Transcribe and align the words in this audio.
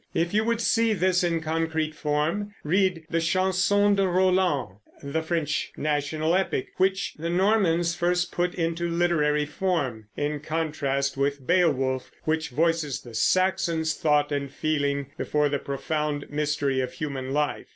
If 0.15 0.33
you 0.33 0.43
would 0.45 0.61
see 0.61 0.93
this 0.93 1.23
in 1.23 1.41
concrete 1.41 1.93
form, 1.93 2.55
read 2.63 3.05
the 3.11 3.21
Chanson 3.21 3.93
de 3.93 4.07
Roland, 4.07 4.77
the 5.03 5.21
French 5.21 5.71
national 5.77 6.33
epic 6.33 6.69
(which 6.77 7.13
the 7.19 7.29
Normans 7.29 7.93
first 7.93 8.31
put 8.31 8.55
into 8.55 8.89
literary 8.89 9.45
form), 9.45 10.07
in 10.17 10.39
contrast 10.39 11.17
with 11.17 11.45
Beowulf, 11.45 12.09
which 12.23 12.49
voices 12.49 13.01
the 13.01 13.13
Saxon's 13.13 13.93
thought 13.93 14.31
and 14.31 14.49
feeling 14.51 15.11
before 15.19 15.49
the 15.49 15.59
profound 15.59 16.27
mystery 16.31 16.79
of 16.79 16.93
human 16.93 17.31
life. 17.31 17.67